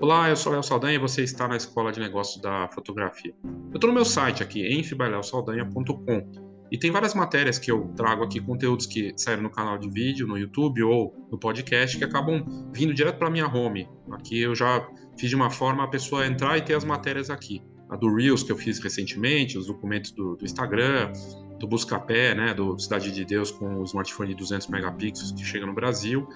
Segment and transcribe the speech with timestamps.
[0.00, 3.34] Olá, eu sou Léo Saldanha e você está na Escola de Negócios da Fotografia.
[3.42, 8.40] Eu estou no meu site aqui, enfibaileosaldanha.com e tem várias matérias que eu trago aqui,
[8.40, 12.94] conteúdos que saíram no canal de vídeo, no YouTube ou no podcast, que acabam vindo
[12.94, 13.88] direto para minha home.
[14.12, 14.88] Aqui eu já
[15.18, 17.60] fiz de uma forma a pessoa entrar e ter as matérias aqui.
[17.90, 21.10] A do Reels que eu fiz recentemente, os documentos do, do Instagram,
[21.58, 25.66] do Buscapé, né, do Cidade de Deus com o smartphone de 200 megapixels que chega
[25.66, 26.28] no Brasil,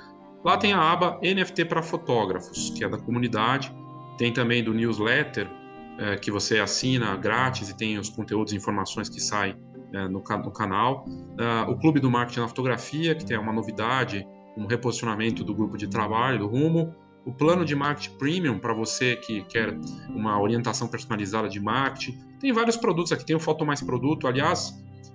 [0.44, 3.74] Lá tem a aba NFT para fotógrafos, que é da comunidade.
[4.18, 5.48] Tem também do newsletter,
[5.98, 9.56] é, que você assina grátis e tem os conteúdos e informações que saem
[9.92, 11.04] é, no, no, canal.
[11.06, 14.26] Uh, o Clube do Marketing na Fotografia, que tem uma novidade,
[14.56, 16.94] um reposicionamento do grupo de trabalho, do Rumo.
[17.24, 22.18] O plano de marketing premium para você que quer uma orientação personalizada de marketing.
[22.40, 24.26] Tem vários produtos aqui, tem o Foto Mais Produto.
[24.26, 24.74] Aliás,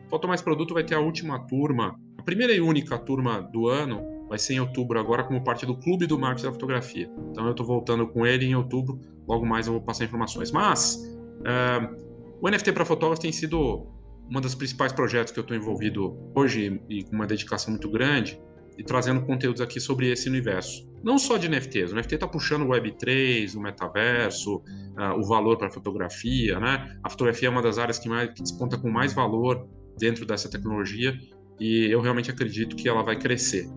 [0.10, 4.17] Foto Mais Produto vai ter a última turma, a primeira e única turma do ano,
[4.28, 7.10] vai ser em outubro agora como parte do Clube do Marketing da Fotografia.
[7.32, 10.52] Então eu estou voltando com ele em outubro, logo mais eu vou passar informações.
[10.52, 10.96] Mas
[11.42, 11.96] uh,
[12.42, 13.88] o NFT para fotógrafos tem sido
[14.30, 18.40] um dos principais projetos que eu estou envolvido hoje e com uma dedicação muito grande
[18.78, 20.88] e trazendo conteúdos aqui sobre esse universo.
[21.04, 25.58] Não só de NFTs, o NFT está puxando o Web3, o metaverso, uh, o valor
[25.58, 27.00] para a fotografia, né?
[27.04, 30.50] A fotografia é uma das áreas que, mais, que desponta com mais valor dentro dessa
[30.50, 31.18] tecnologia
[31.60, 33.68] e eu realmente acredito que ela vai crescer.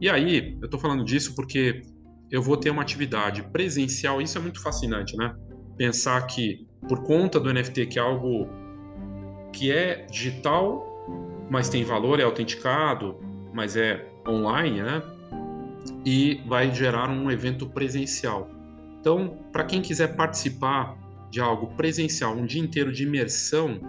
[0.00, 1.82] E aí, eu estou falando disso porque
[2.30, 5.34] eu vou ter uma atividade presencial, isso é muito fascinante, né?
[5.76, 8.48] Pensar que, por conta do NFT, que é algo
[9.52, 10.84] que é digital,
[11.50, 13.18] mas tem valor, é autenticado,
[13.54, 15.02] mas é online, né?
[16.04, 18.50] E vai gerar um evento presencial.
[19.00, 20.96] Então, para quem quiser participar
[21.30, 23.80] de algo presencial, um dia inteiro de imersão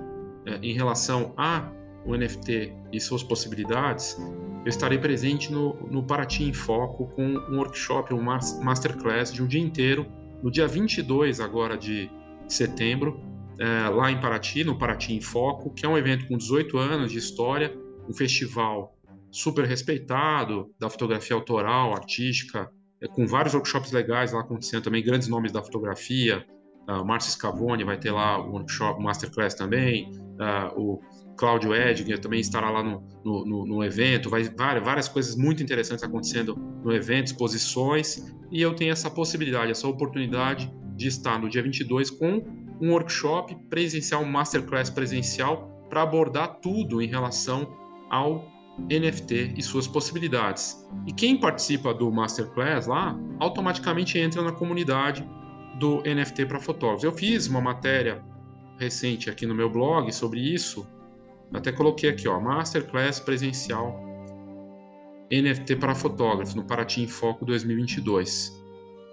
[0.45, 1.71] é, em relação a
[2.08, 4.17] o NFT e suas possibilidades,
[4.66, 9.47] eu estarei presente no, no Paraty em Foco com um workshop, um masterclass de um
[9.47, 10.05] dia inteiro,
[10.41, 12.09] no dia 22 agora de
[12.47, 13.19] setembro,
[13.59, 17.11] é, lá em Paraty, no Paraty em Foco, que é um evento com 18 anos
[17.11, 17.77] de história,
[18.08, 18.95] um festival
[19.30, 22.71] super respeitado da fotografia autoral, artística,
[23.02, 26.45] é, com vários workshops legais lá acontecendo também, grandes nomes da fotografia,
[27.05, 30.09] Márcio Scavone vai ter lá o workshop, masterclass também,
[30.39, 31.02] uh, o
[31.37, 35.61] Cláudio Edgar também estará lá no, no, no, no evento, vai várias, várias coisas muito
[35.61, 41.49] interessantes acontecendo no evento, exposições, e eu tenho essa possibilidade, essa oportunidade de estar no
[41.49, 42.43] dia 22 com
[42.81, 47.67] um workshop presencial, um masterclass presencial, para abordar tudo em relação
[48.09, 48.45] ao
[48.80, 50.76] NFT e suas possibilidades.
[51.08, 55.27] E quem participa do masterclass lá, automaticamente entra na comunidade
[55.80, 57.03] do NFT para fotógrafos.
[57.03, 58.23] Eu fiz uma matéria
[58.77, 60.88] recente aqui no meu blog sobre isso,
[61.54, 64.04] até coloquei aqui, ó, Masterclass presencial
[65.32, 68.58] NFT para fotógrafos no Paraty em Foco 2022.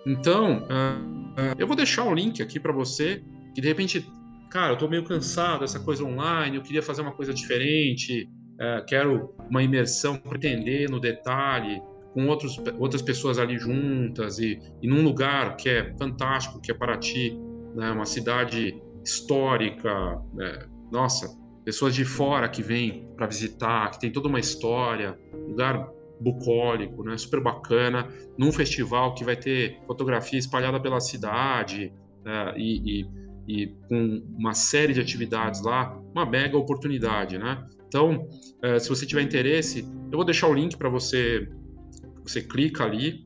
[0.06, 1.00] Então, uh,
[1.40, 3.22] uh, eu vou deixar o link aqui para você
[3.54, 4.06] que de repente,
[4.50, 8.84] cara, eu estou meio cansado dessa coisa online, eu queria fazer uma coisa diferente, uh,
[8.86, 11.80] quero uma imersão, pretender no detalhe,
[12.12, 16.74] com outros, outras pessoas ali juntas e, e num lugar que é fantástico, que é
[16.74, 17.36] Paraty,
[17.74, 21.28] né, uma cidade histórica, né, nossa,
[21.64, 25.88] pessoas de fora que vêm para visitar, que tem toda uma história, lugar
[26.20, 27.16] bucólico, né?
[27.16, 31.92] Super bacana, num festival que vai ter fotografia espalhada pela cidade
[32.24, 32.54] né?
[32.56, 33.06] e, e,
[33.48, 37.66] e, com uma série de atividades lá, uma mega oportunidade, né?
[37.88, 38.28] Então,
[38.62, 41.48] eh, se você tiver interesse, eu vou deixar o link para você,
[42.24, 43.24] você clica ali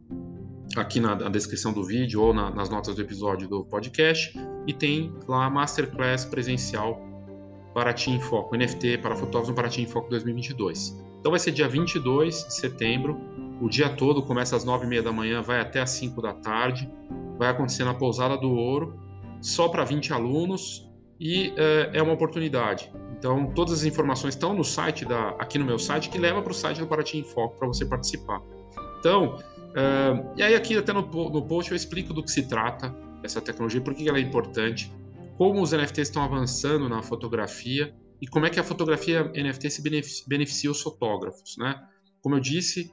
[0.76, 4.72] aqui na, na, descrição do vídeo ou na, nas notas do episódio do podcast e
[4.72, 7.00] tem lá a masterclass presencial
[7.74, 10.98] Paraty em Foco, NFT para fotógrafos no Paraty em Foco 2022.
[11.20, 13.18] Então vai ser dia 22 de setembro,
[13.60, 16.90] o dia todo, começa às 9h30 da manhã, vai até às 5 da tarde,
[17.38, 18.98] vai acontecer na Pousada do Ouro,
[19.40, 20.88] só para 20 alunos
[21.20, 22.92] e uh, é uma oportunidade.
[23.16, 26.52] Então todas as informações estão no site, da, aqui no meu site, que leva para
[26.52, 28.40] o site do Paraty em Foco para você participar.
[28.98, 29.38] Então,
[29.70, 33.40] uh, e aí aqui até no, no post eu explico do que se trata essa
[33.40, 34.92] tecnologia, por que ela é importante,
[35.36, 39.82] como os NFTs estão avançando na fotografia e como é que a fotografia NFT se
[40.26, 41.80] beneficia os fotógrafos, né?
[42.20, 42.92] Como eu disse,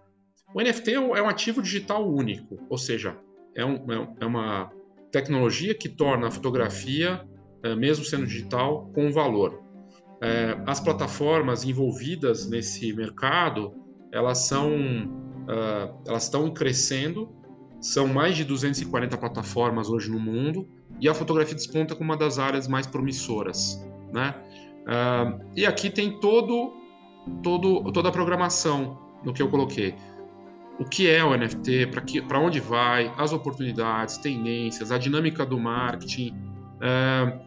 [0.54, 3.18] o NFT é, é um ativo digital único, ou seja,
[3.56, 4.72] é, um, é, é uma
[5.12, 7.26] tecnologia que torna a fotografia,
[7.64, 9.62] é, mesmo sendo digital, com valor.
[10.22, 13.74] É, as plataformas envolvidas nesse mercado,
[14.12, 14.70] elas são,
[15.46, 17.30] uh, elas estão crescendo.
[17.80, 20.68] São mais de 240 plataformas hoje no mundo
[21.00, 24.34] e a fotografia desponta como uma das áreas mais promissoras, né?
[24.86, 26.74] Uh, e aqui tem todo,
[27.44, 29.96] todo, toda a programação no que eu coloquei.
[30.80, 31.88] o que é o NFT,
[32.28, 36.34] para onde vai, as oportunidades, tendências, a dinâmica do marketing.
[36.82, 37.40] É,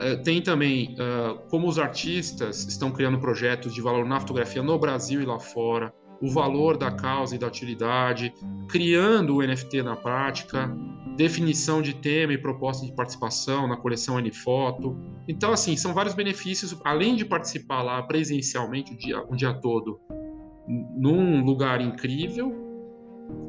[0.00, 4.78] é, tem também é, como os artistas estão criando projetos de valor na fotografia no
[4.78, 8.32] Brasil e lá fora, o valor da causa e da utilidade,
[8.68, 10.68] criando o NFT na prática,
[11.16, 14.96] definição de tema e proposta de participação na coleção Anifoto.
[15.26, 20.00] Então, assim, são vários benefícios, além de participar lá presencialmente o dia, o dia todo,
[20.96, 22.52] num lugar incrível,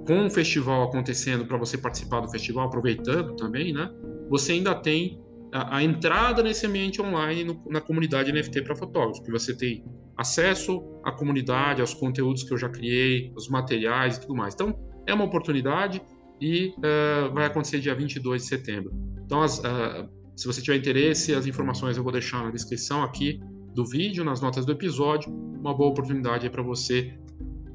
[0.06, 3.90] com um festival acontecendo para você participar do festival, aproveitando também, né?
[4.30, 9.20] Você ainda tem a, a entrada nesse ambiente online no, na comunidade NFT para fotógrafos,
[9.20, 9.84] que você tem
[10.18, 14.54] acesso à comunidade, aos conteúdos que eu já criei, os materiais e tudo mais.
[14.54, 16.02] Então, é uma oportunidade
[16.42, 18.92] e uh, vai acontecer dia 22 de setembro.
[19.26, 23.40] Então, as, uh, se você tiver interesse, as informações eu vou deixar na descrição aqui
[23.74, 25.32] do vídeo, nas notas do episódio.
[25.32, 27.14] Uma boa oportunidade para você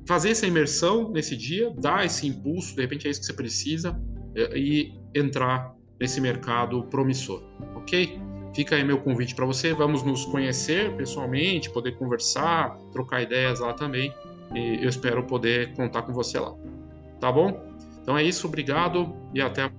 [0.07, 3.99] fazer essa imersão nesse dia, dar esse impulso, de repente é isso que você precisa,
[4.35, 7.43] eh, e entrar nesse mercado promissor,
[7.75, 8.21] ok?
[8.55, 9.75] Fica aí meu convite para você.
[9.75, 14.15] Vamos nos conhecer pessoalmente, poder conversar, trocar ideias lá também.
[14.55, 16.55] E eu espero poder contar com você lá.
[17.21, 17.65] Tá bom?
[18.01, 19.71] Então é isso, obrigado e até a